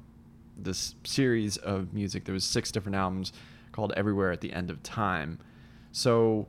[0.59, 2.24] this series of music.
[2.24, 3.33] There was six different albums
[3.70, 5.38] called Everywhere at the End of Time.
[5.92, 6.48] So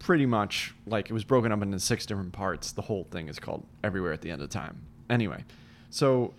[0.00, 2.72] pretty much like it was broken up into six different parts.
[2.72, 4.82] The whole thing is called Everywhere at the End of Time.
[5.08, 5.44] Anyway,
[5.88, 6.34] so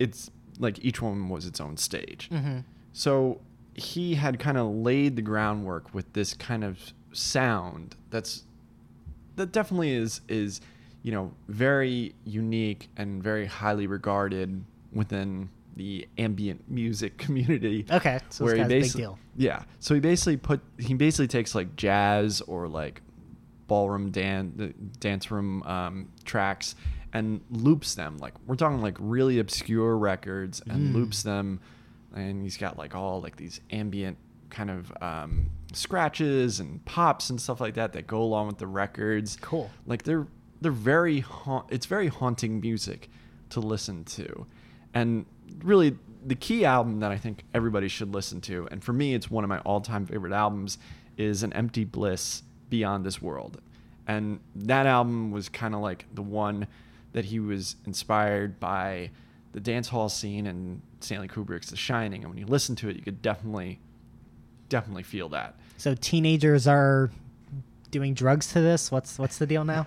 [0.00, 2.28] it's like each one was its own stage.
[2.32, 2.58] Mm-hmm.
[2.92, 3.40] So
[3.74, 8.42] he had kind of laid the groundwork with this kind of sound that's
[9.36, 10.60] that definitely is is
[11.02, 17.86] you know very unique and very highly regarded within the ambient music community.
[17.90, 18.20] Okay.
[18.28, 19.18] So this where he guy's a big deal.
[19.36, 23.00] yeah, so he basically put he basically takes like jazz or like
[23.68, 26.74] ballroom dan- dance room um, tracks
[27.14, 30.94] and loops them like we're talking like really obscure records and Mm.
[30.94, 31.60] loops them
[32.14, 34.18] and he's got like all like these ambient
[34.50, 38.66] kind of um, scratches and pops and stuff like that that go along with the
[38.66, 39.70] records Cool.
[39.86, 40.26] like they're
[40.62, 43.08] they're very ha- it's very haunting music
[43.50, 44.46] to listen to.
[44.94, 45.26] And
[45.62, 49.28] really the key album that i think everybody should listen to and for me it's
[49.28, 50.78] one of my all-time favorite albums
[51.16, 53.60] is an empty bliss beyond this world.
[54.06, 56.66] And that album was kind of like the one
[57.12, 59.10] that he was inspired by
[59.52, 62.96] the dance hall scene and stanley kubrick's the shining and when you listen to it
[62.96, 63.78] you could definitely
[64.72, 65.54] definitely feel that.
[65.76, 67.10] So teenagers are
[67.92, 68.90] doing drugs to this.
[68.90, 69.86] What's what's the deal now?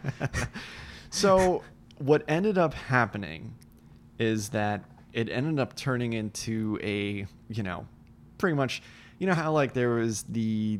[1.09, 1.61] so
[1.97, 3.53] what ended up happening
[4.17, 7.85] is that it ended up turning into a you know
[8.37, 8.81] pretty much
[9.19, 10.79] you know how like there was the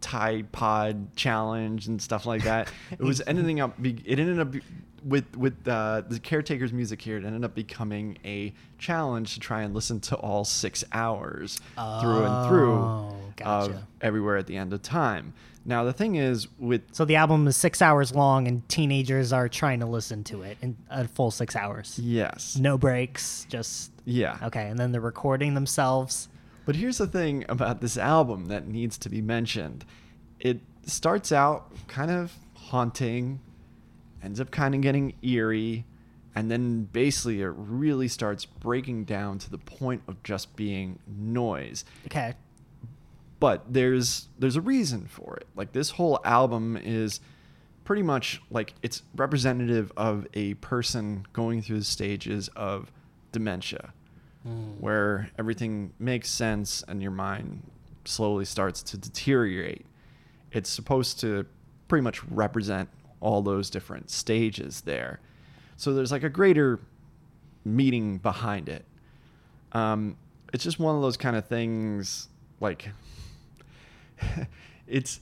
[0.00, 2.70] Tide Pod challenge and stuff like that.
[2.92, 3.80] It was ending up.
[3.80, 4.60] Be, it ended up be-
[5.04, 7.16] with with uh, the caretaker's music here.
[7.16, 12.24] It ended up becoming a challenge to try and listen to all six hours through
[12.24, 15.32] and through Oh, of everywhere at the end of time.
[15.66, 19.48] Now the thing is with So the album is six hours long, and teenagers are
[19.48, 21.98] trying to listen to it in a full six hours.
[21.98, 24.68] yes, No breaks, just yeah, okay.
[24.68, 26.28] And then they're recording themselves.
[26.64, 29.84] But here's the thing about this album that needs to be mentioned.
[30.40, 33.40] It starts out kind of haunting,
[34.22, 35.84] ends up kind of getting eerie,
[36.34, 41.84] and then basically it really starts breaking down to the point of just being noise.
[42.06, 42.34] Okay.
[43.38, 45.46] But there's there's a reason for it.
[45.54, 47.20] Like this whole album is
[47.84, 52.90] pretty much like it's representative of a person going through the stages of
[53.32, 53.92] dementia
[54.78, 57.62] where everything makes sense and your mind
[58.04, 59.84] slowly starts to deteriorate.
[60.52, 61.46] It's supposed to
[61.88, 62.88] pretty much represent
[63.20, 65.18] all those different stages there.
[65.76, 66.78] So there's like a greater
[67.64, 68.84] meaning behind it.
[69.72, 70.16] Um,
[70.52, 72.28] it's just one of those kind of things
[72.60, 72.88] like
[74.86, 75.20] it's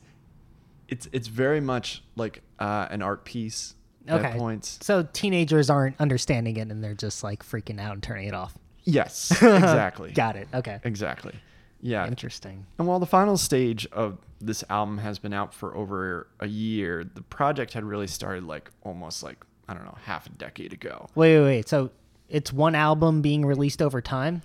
[0.88, 3.74] it's it's very much like uh, an art piece
[4.08, 4.24] Okay.
[4.26, 4.78] at points.
[4.82, 8.56] So teenagers aren't understanding it, and they're just like freaking out and turning it off.
[8.84, 10.12] Yes, exactly.
[10.12, 10.48] Got it.
[10.52, 10.78] Okay.
[10.84, 11.34] Exactly.
[11.80, 12.06] Yeah.
[12.06, 12.66] Interesting.
[12.78, 17.04] And while the final stage of this album has been out for over a year,
[17.14, 21.08] the project had really started like almost like, I don't know, half a decade ago.
[21.14, 21.68] Wait, wait, wait.
[21.68, 21.90] So
[22.28, 24.42] it's one album being released over time.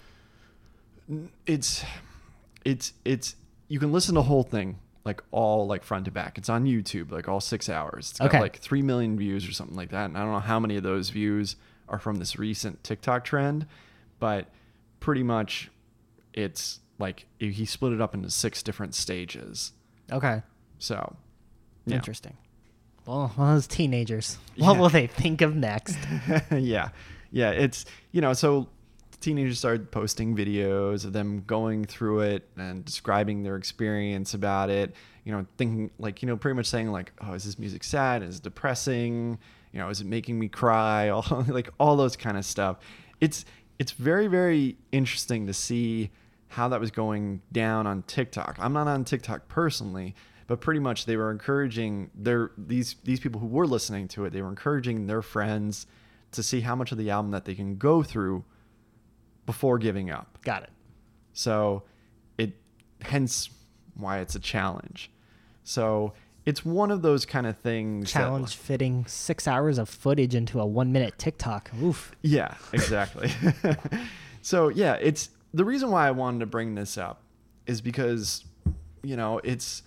[1.46, 1.84] It's,
[2.64, 3.36] it's, it's,
[3.70, 6.38] you can listen to the whole thing like all like front to back.
[6.38, 8.10] It's on YouTube, like all six hours.
[8.12, 8.40] It's got Okay.
[8.42, 10.06] like 3 million views or something like that.
[10.06, 11.56] And I don't know how many of those views
[11.88, 13.66] are from this recent TikTok trend,
[14.20, 14.48] but
[15.00, 15.72] pretty much
[16.34, 19.72] it's like he split it up into six different stages.
[20.12, 20.42] Okay.
[20.80, 21.16] So,
[21.86, 21.96] yeah.
[21.96, 22.36] Interesting.
[23.06, 24.80] Well, well, as teenagers, what Yeah.
[24.80, 25.98] will they think of next?
[26.52, 26.90] yeah.
[27.32, 27.52] Yeah.
[27.52, 28.68] It's, you know, so
[29.20, 34.96] teenagers started posting videos of them going through it and describing their experience about it,
[35.24, 38.24] you know, thinking like, you know, pretty much saying like, oh, is this music sad?
[38.24, 39.38] Is it depressing?
[39.74, 41.10] You know, is it making me cry?
[41.10, 42.78] All like all those kind of stuff.
[43.20, 43.46] It's,
[43.78, 46.12] it's very, very interesting to see
[46.50, 48.58] how that was going down on TikTok.
[48.60, 50.16] I'm not on TikTok personally,
[50.48, 54.34] but pretty much they were encouraging their these these people who were listening to it.
[54.34, 55.86] They were encouraging their friends
[56.32, 58.44] to see how much of the album that they can go through
[59.50, 60.38] before giving up.
[60.44, 60.70] Got it.
[61.34, 61.82] So
[62.38, 62.52] it
[63.02, 63.50] hence
[63.96, 65.10] why it's a challenge.
[65.64, 66.14] So
[66.46, 68.14] it's one of those kind of things.
[68.14, 71.72] that- Challenge fitting six hours of footage into a one minute TikTok.
[71.82, 72.12] Oof.
[72.22, 73.32] Yeah, exactly.
[74.44, 77.24] so yeah, it's the reason why I wanted to bring this up
[77.66, 78.46] is because
[79.02, 79.82] you know it's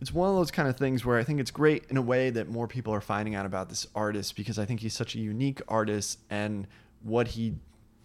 [0.00, 2.30] it's one of those kind of things where I think it's great in a way
[2.30, 5.18] that more people are finding out about this artist because I think he's such a
[5.20, 6.66] unique artist and
[7.02, 7.54] what he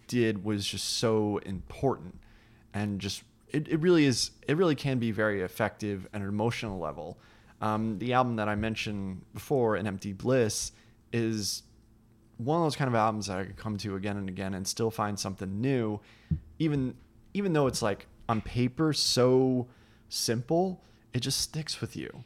[0.06, 2.18] did was just so important
[2.74, 6.78] and just it, it really is it really can be very effective at an emotional
[6.78, 7.18] level.
[7.60, 10.72] Um, the album that I mentioned before, An Empty Bliss,
[11.12, 11.62] is
[12.36, 14.68] one of those kind of albums that I could come to again and again and
[14.68, 16.00] still find something new,
[16.58, 16.94] even
[17.32, 19.66] even though it's like on paper so
[20.08, 20.82] simple,
[21.14, 22.24] it just sticks with you.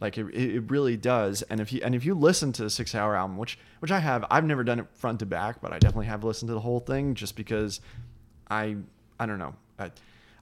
[0.00, 1.42] Like it, it really does.
[1.42, 4.00] And if you and if you listen to the six hour album, which which I
[4.00, 6.60] have, I've never done it front to back, but I definitely have listened to the
[6.60, 7.80] whole thing just because
[8.50, 8.76] I
[9.18, 9.54] I don't know.
[9.78, 9.90] I,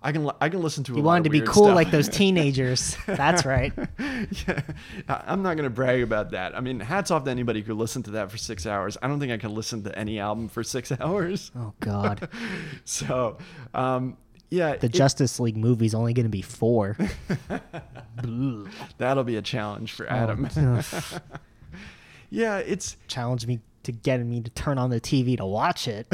[0.03, 0.97] I can I can listen to.
[0.97, 1.77] You wanted to be cool stuff.
[1.77, 2.97] like those teenagers.
[3.07, 3.73] That's right.
[3.99, 4.63] yeah,
[5.09, 6.57] I'm not gonna brag about that.
[6.57, 8.97] I mean, hats off to anybody who could listen to that for six hours.
[9.01, 11.53] I don't think I could listen to any album for six hours.
[11.57, 12.29] Oh God.
[12.85, 13.39] So,
[13.75, 14.17] um,
[14.53, 16.97] yeah, The it- Justice League movie's only going to be four.
[18.99, 20.49] that'll be a challenge for oh, Adam.
[20.57, 20.83] Oh,
[22.31, 26.07] yeah, it's challenge me to get me to turn on the TV to watch it.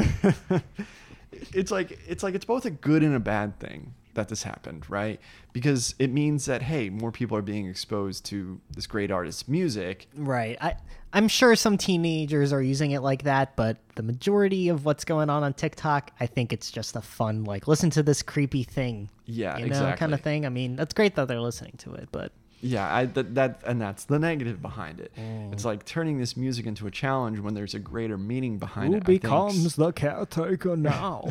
[1.53, 4.89] it's like it's like it's both a good and a bad thing that this happened,
[4.89, 5.19] right?
[5.53, 10.07] Because it means that hey, more people are being exposed to this great artist's music.
[10.15, 10.57] Right.
[10.61, 10.75] I
[11.11, 15.29] I'm sure some teenagers are using it like that, but the majority of what's going
[15.29, 19.09] on on TikTok, I think it's just a fun like listen to this creepy thing.
[19.25, 19.97] Yeah, you know, exactly.
[19.97, 20.45] kind of thing.
[20.45, 23.79] I mean, that's great that they're listening to it, but Yeah, I that, that and
[23.81, 25.11] that's the negative behind it.
[25.17, 25.53] Mm.
[25.53, 28.97] It's like turning this music into a challenge when there's a greater meaning behind who
[28.97, 29.03] it.
[29.03, 29.21] I think.
[29.21, 31.29] becomes the caretaker now?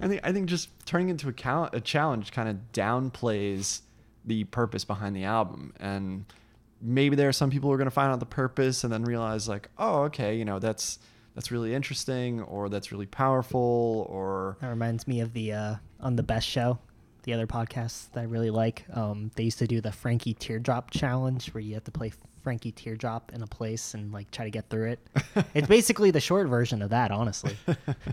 [0.00, 3.80] I think I think just turning it into a, cal- a challenge kind of downplays
[4.24, 6.24] the purpose behind the album, and
[6.80, 9.04] maybe there are some people who are going to find out the purpose and then
[9.04, 10.98] realize like, oh, okay, you know, that's
[11.34, 16.16] that's really interesting, or that's really powerful, or That reminds me of the uh, on
[16.16, 16.78] the best show,
[17.22, 18.84] the other podcasts that I really like.
[18.92, 22.72] Um, they used to do the Frankie Teardrop challenge, where you have to play Frankie
[22.72, 25.00] Teardrop in a place and like try to get through it.
[25.54, 27.56] it's basically the short version of that, honestly.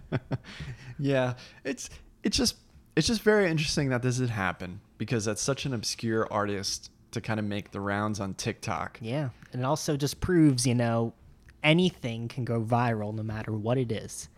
[1.00, 1.90] yeah, it's
[2.24, 2.58] it's just
[2.96, 7.22] it's just very interesting that this had happened because that's such an obscure artist to
[7.22, 9.00] kind of make the rounds on TikTok.
[9.02, 11.14] Yeah, and it also just proves, you know,
[11.64, 14.30] anything can go viral no matter what it is.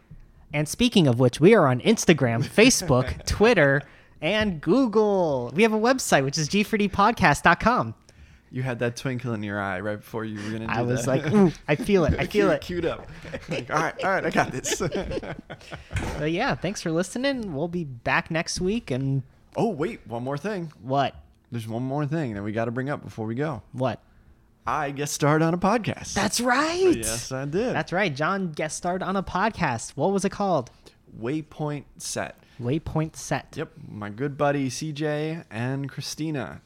[0.53, 3.81] And speaking of which, we are on Instagram, Facebook, Twitter,
[4.21, 5.51] and Google.
[5.53, 7.95] We have a website, which is g4dpodcast.com.
[8.53, 10.67] You had that twinkle in your eye right before you were gonna.
[10.67, 11.23] Do I was that.
[11.23, 12.19] like, ooh, I feel it.
[12.19, 12.61] I feel it.
[12.61, 13.07] Queued up.
[13.47, 14.81] Like, all right, all right, I got this.
[16.17, 17.53] But yeah, thanks for listening.
[17.55, 18.91] We'll be back next week.
[18.91, 19.23] And
[19.55, 20.71] oh wait, one more thing.
[20.81, 21.15] what?
[21.51, 23.61] There's one more thing that we got to bring up before we go.
[23.71, 24.01] What?
[24.67, 26.13] I guest starred on a podcast.
[26.13, 26.95] That's right.
[26.95, 27.73] yes, I did.
[27.73, 28.13] That's right.
[28.15, 29.91] John guest starred on a podcast.
[29.95, 30.69] What was it called?
[31.19, 32.37] Waypoint Set.
[32.61, 33.53] Waypoint Set.
[33.57, 36.61] Yep, my good buddy CJ and Christina.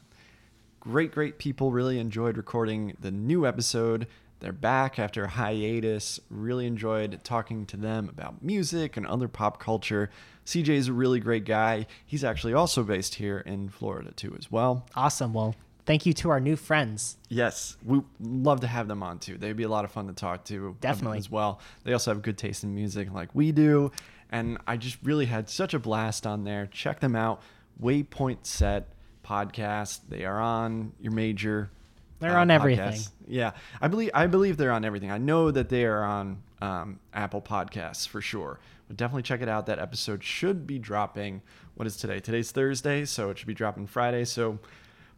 [0.80, 1.72] Great, great people.
[1.72, 4.06] Really enjoyed recording the new episode.
[4.40, 6.20] They're back after a hiatus.
[6.30, 10.10] Really enjoyed talking to them about music and other pop culture.
[10.44, 11.86] CJ is a really great guy.
[12.04, 14.86] He's actually also based here in Florida too, as well.
[14.94, 15.32] Awesome.
[15.32, 17.16] Well, thank you to our new friends.
[17.28, 19.38] Yes, we love to have them on too.
[19.38, 21.18] They'd be a lot of fun to talk to um, Definitely.
[21.18, 21.60] as well.
[21.84, 23.90] They also have good taste in music like we do,
[24.30, 26.66] and I just really had such a blast on there.
[26.66, 27.42] Check them out,
[27.82, 28.88] Waypoint Set
[29.24, 30.00] podcast.
[30.08, 31.70] They are on your major.
[32.18, 32.92] They're on everything.
[32.92, 33.10] podcasts.
[33.28, 35.10] Yeah, I believe I believe they're on everything.
[35.10, 38.58] I know that they are on um, Apple Podcasts for sure.
[38.88, 39.66] But definitely check it out.
[39.66, 41.42] That episode should be dropping.
[41.74, 42.20] What is today?
[42.20, 44.24] Today's Thursday, so it should be dropping Friday.
[44.24, 44.58] So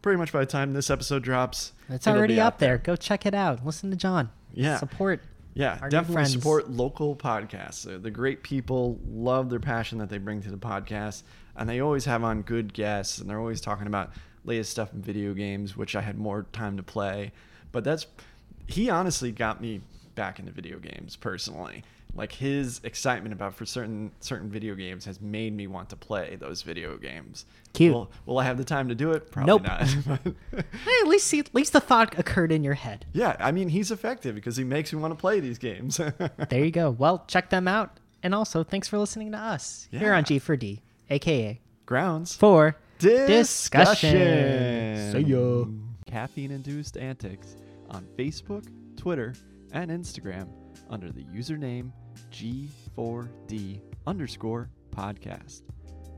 [0.01, 2.77] pretty much by the time this episode drops, It's already up out there.
[2.79, 3.63] Go check it out.
[3.65, 4.31] Listen to John.
[4.53, 4.77] Yeah.
[4.77, 5.21] Support.
[5.59, 7.83] Yeah, definitely support local podcasts.
[7.83, 11.23] They're, the great people love their passion that they bring to the podcast,
[11.57, 14.13] and they always have on good guests, and they're always talking about
[14.45, 17.33] latest stuff in video games, which I had more time to play.
[17.73, 18.07] But that's
[18.67, 19.81] he honestly got me
[20.15, 21.83] back into video games personally.
[22.15, 26.35] Like his excitement about for certain certain video games has made me want to play
[26.37, 27.45] those video games.
[27.73, 27.93] Cute.
[27.93, 29.29] Will, will I have the time to do it?
[29.31, 29.63] Probably Nope.
[29.63, 29.81] not.
[30.51, 33.05] Hey, at least see, at least the thought occurred in your head.
[33.13, 35.99] yeah, I mean he's effective because he makes me want to play these games.
[36.49, 36.89] There you go.
[36.89, 37.99] Well, check them out.
[38.23, 40.17] And also, thanks for listening to us here Yeah.
[40.17, 40.81] on G4D,
[41.11, 42.35] aka Grounds.
[42.35, 45.11] for discussion.
[45.13, 45.65] See ya.
[46.07, 47.55] Caffeine induced antics
[47.89, 48.65] on Facebook,
[48.97, 49.35] Twitter,
[49.71, 50.47] and Instagram
[50.89, 51.91] under the username
[52.31, 55.63] G4D underscore podcast.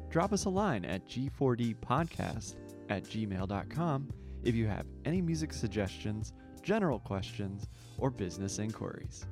[0.09, 2.55] Drop us a line at G4D podcast
[2.89, 4.09] at gmail.com
[4.43, 7.67] if you have any music suggestions, general questions,
[7.97, 9.26] or business inquiries.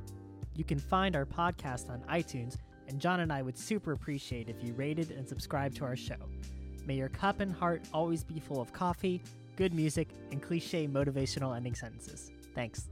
[0.55, 4.63] You can find our podcast on iTunes, and John and I would super appreciate if
[4.63, 6.17] you rated and subscribed to our show.
[6.85, 9.21] May your cup and heart always be full of coffee,
[9.55, 12.31] good music, and cliche motivational ending sentences.
[12.55, 12.89] Thanks.